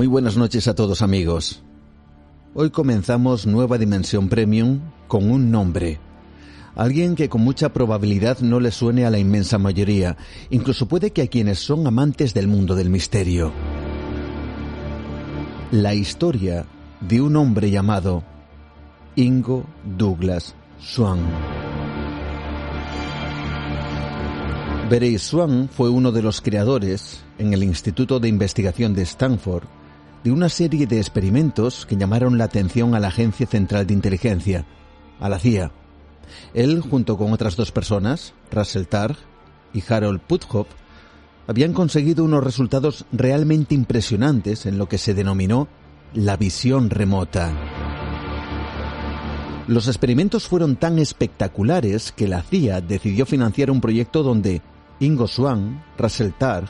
[0.00, 1.62] Muy buenas noches a todos amigos.
[2.54, 6.00] Hoy comenzamos Nueva Dimensión Premium con un nombre.
[6.74, 10.16] Alguien que con mucha probabilidad no le suene a la inmensa mayoría,
[10.48, 13.52] incluso puede que a quienes son amantes del mundo del misterio.
[15.70, 16.64] La historia
[17.02, 18.24] de un hombre llamado
[19.16, 19.66] Ingo
[19.98, 21.18] Douglas Swan.
[24.88, 29.64] Veréis, Swan fue uno de los creadores, en el Instituto de Investigación de Stanford,
[30.24, 34.66] de una serie de experimentos que llamaron la atención a la Agencia Central de Inteligencia,
[35.18, 35.72] a la CIA.
[36.54, 39.16] Él, junto con otras dos personas, Russell Targ
[39.72, 40.68] y Harold Puthoff,
[41.46, 45.68] habían conseguido unos resultados realmente impresionantes en lo que se denominó
[46.14, 47.52] la visión remota.
[49.66, 54.62] Los experimentos fueron tan espectaculares que la CIA decidió financiar un proyecto donde
[54.98, 56.68] Ingo Swan, Russell Targ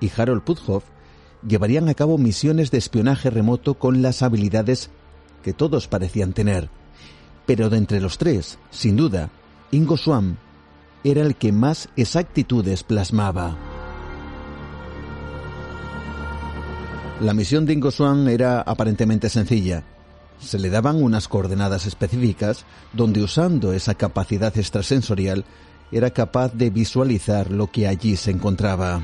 [0.00, 0.84] y Harold Puthoff
[1.46, 4.90] llevarían a cabo misiones de espionaje remoto con las habilidades
[5.42, 6.68] que todos parecían tener.
[7.46, 9.30] Pero de entre los tres, sin duda,
[9.70, 10.38] Ingo Swan
[11.04, 13.56] era el que más exactitudes plasmaba.
[17.20, 19.84] La misión de Ingo Swan era aparentemente sencilla.
[20.38, 25.44] Se le daban unas coordenadas específicas donde usando esa capacidad extrasensorial
[25.90, 29.02] era capaz de visualizar lo que allí se encontraba.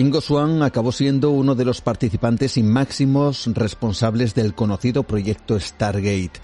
[0.00, 6.40] Ingo Swan acabó siendo uno de los participantes y máximos responsables del conocido proyecto Stargate,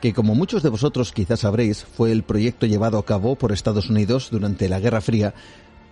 [0.00, 3.90] que como muchos de vosotros quizás sabréis fue el proyecto llevado a cabo por Estados
[3.90, 5.34] Unidos durante la Guerra Fría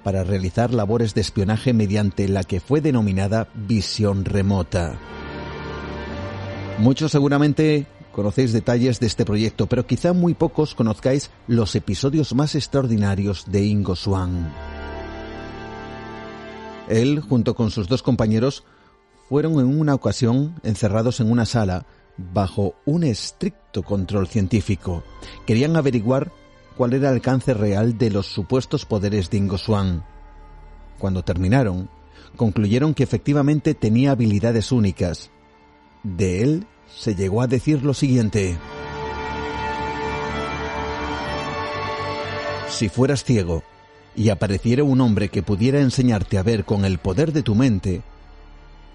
[0.03, 4.99] para realizar labores de espionaje mediante la que fue denominada visión remota.
[6.79, 12.55] Muchos seguramente conocéis detalles de este proyecto, pero quizá muy pocos conozcáis los episodios más
[12.55, 14.51] extraordinarios de Ingo Swan.
[16.93, 18.65] Él, junto con sus dos compañeros,
[19.29, 21.87] fueron en una ocasión encerrados en una sala
[22.19, 25.03] bajo un estricto control científico.
[25.47, 26.31] Querían averiguar
[26.77, 30.05] cuál era el alcance real de los supuestos poderes de Ingo Swan.
[30.99, 31.89] Cuando terminaron,
[32.37, 35.31] concluyeron que efectivamente tenía habilidades únicas.
[36.03, 38.59] De él se llegó a decir lo siguiente.
[42.69, 43.63] Si fueras ciego
[44.15, 48.03] y apareciera un hombre que pudiera enseñarte a ver con el poder de tu mente,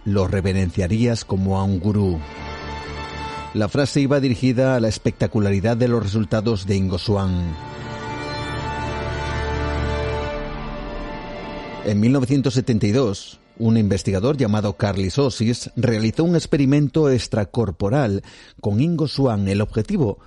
[0.05, 2.19] lo reverenciarías como a un gurú.
[3.53, 7.55] La frase iba dirigida a la espectacularidad de los resultados de Ingo Swan.
[11.85, 18.21] En 1972, un investigador llamado Carly Sosis realizó un experimento extracorporal
[18.61, 19.47] con Ingo Swan.
[19.47, 20.19] El objetivo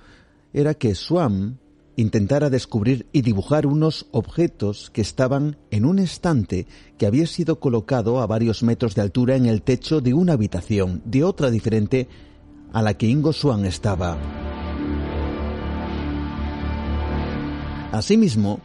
[0.53, 1.60] era que Swan
[2.01, 6.67] intentara descubrir y dibujar unos objetos que estaban en un estante
[6.97, 11.01] que había sido colocado a varios metros de altura en el techo de una habitación,
[11.05, 12.07] de otra diferente
[12.73, 14.17] a la que Ingo Swan estaba.
[17.91, 18.59] Asimismo,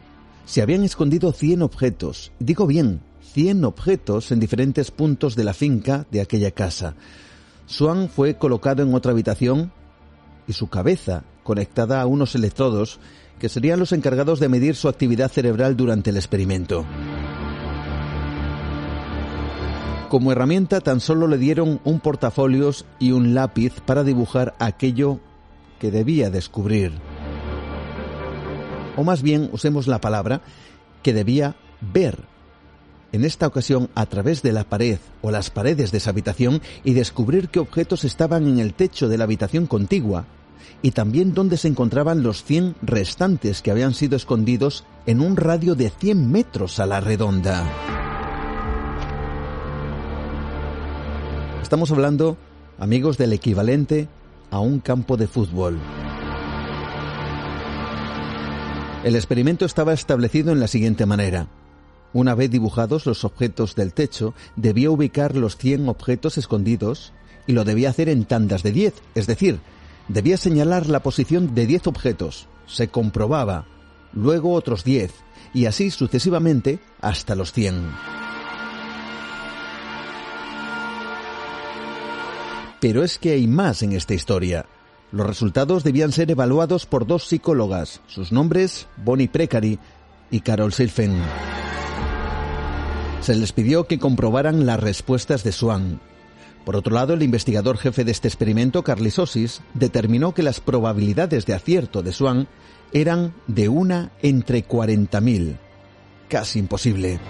[0.45, 3.01] se habían escondido 100 objetos, digo bien,
[3.35, 6.95] 100 objetos en diferentes puntos de la finca de aquella casa.
[7.67, 9.73] Swan fue colocado en otra habitación
[10.47, 13.01] y su cabeza conectada a unos electrodos
[13.39, 16.85] que serían los encargados de medir su actividad cerebral durante el experimento.
[20.09, 25.21] Como herramienta tan solo le dieron un portafolios y un lápiz para dibujar aquello
[25.81, 26.93] que debía descubrir.
[28.97, 30.41] O más bien, usemos la palabra,
[31.03, 32.19] que debía ver.
[33.13, 36.95] En esta ocasión a través de la pared o las paredes de esa habitación y
[36.95, 40.27] descubrir qué objetos estaban en el techo de la habitación contigua
[40.83, 45.75] y también dónde se encontraban los 100 restantes que habían sido escondidos en un radio
[45.75, 47.65] de 100 metros a la redonda.
[51.63, 52.37] Estamos hablando,
[52.79, 54.09] amigos, del equivalente
[54.51, 55.79] a un campo de fútbol.
[59.05, 61.49] El experimento estaba establecido en la siguiente manera.
[62.13, 67.13] Una vez dibujados los objetos del techo, debía ubicar los 100 objetos escondidos
[67.47, 69.61] y lo debía hacer en tandas de 10, es decir,
[70.09, 73.67] Debía señalar la posición de 10 objetos, se comprobaba,
[74.13, 75.13] luego otros 10,
[75.53, 77.91] y así sucesivamente hasta los 100.
[82.81, 84.67] Pero es que hay más en esta historia.
[85.11, 89.79] Los resultados debían ser evaluados por dos psicólogas, sus nombres Bonnie Precari
[90.31, 91.21] y Carol Silfen.
[93.23, 96.01] Se les pidió que comprobaran las respuestas de Swan,
[96.67, 101.47] por otro lado, el investigador jefe de este experimento, Carly Sosis, determinó que las probabilidades
[101.47, 102.49] de acierto de Swan
[102.93, 105.59] eran de una entre 40.000.
[106.29, 107.21] Casi imposible.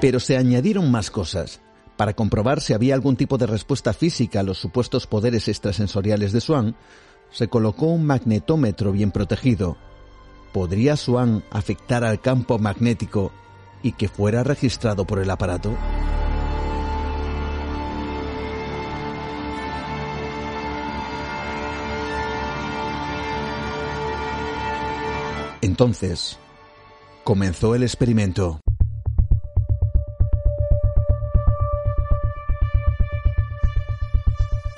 [0.00, 1.60] Pero se añadieron más cosas.
[1.98, 6.40] Para comprobar si había algún tipo de respuesta física a los supuestos poderes extrasensoriales de
[6.40, 6.74] Swan,
[7.30, 9.76] se colocó un magnetómetro bien protegido.
[10.54, 13.30] ¿Podría Swan afectar al campo magnético
[13.82, 15.76] y que fuera registrado por el aparato?
[25.62, 26.38] Entonces,
[27.22, 28.60] comenzó el experimento.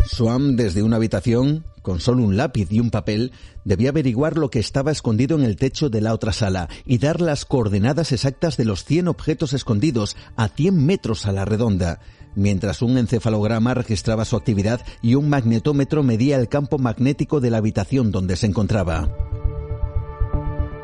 [0.05, 3.33] Swan, desde una habitación, con solo un lápiz y un papel,
[3.65, 7.21] debía averiguar lo que estaba escondido en el techo de la otra sala y dar
[7.21, 12.01] las coordenadas exactas de los 100 objetos escondidos a 100 metros a la redonda,
[12.35, 17.59] mientras un encefalograma registraba su actividad y un magnetómetro medía el campo magnético de la
[17.59, 19.11] habitación donde se encontraba.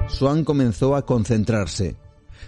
[0.09, 1.97] Swan comenzó a concentrarse.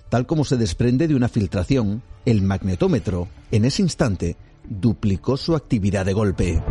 [0.08, 4.36] Tal como se desprende de una filtración, el magnetómetro, en ese instante,
[4.68, 6.62] duplicó su actividad de golpe.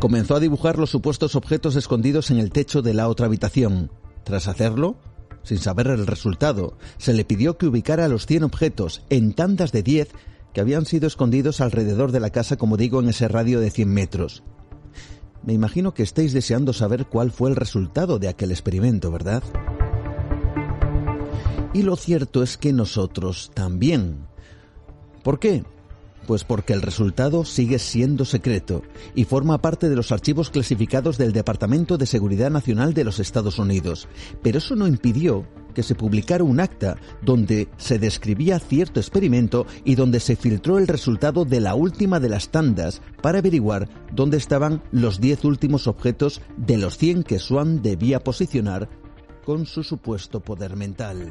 [0.00, 3.90] Comenzó a dibujar los supuestos objetos escondidos en el techo de la otra habitación.
[4.24, 4.96] Tras hacerlo,
[5.42, 9.82] sin saber el resultado, se le pidió que ubicara los 100 objetos en tandas de
[9.82, 10.08] 10
[10.52, 13.88] que habían sido escondidos alrededor de la casa, como digo, en ese radio de 100
[13.88, 14.42] metros.
[15.44, 19.42] Me imagino que estáis deseando saber cuál fue el resultado de aquel experimento, ¿verdad?
[21.72, 24.26] Y lo cierto es que nosotros también.
[25.22, 25.62] ¿Por qué?
[26.26, 28.82] Pues porque el resultado sigue siendo secreto
[29.14, 33.58] y forma parte de los archivos clasificados del Departamento de Seguridad Nacional de los Estados
[33.58, 34.08] Unidos.
[34.42, 39.94] Pero eso no impidió que se publicara un acta donde se describía cierto experimento y
[39.94, 44.82] donde se filtró el resultado de la última de las tandas para averiguar dónde estaban
[44.90, 48.88] los 10 últimos objetos de los 100 que Swan debía posicionar
[49.44, 51.30] con su supuesto poder mental.